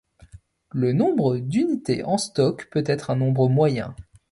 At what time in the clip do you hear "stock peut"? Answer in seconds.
2.17-2.83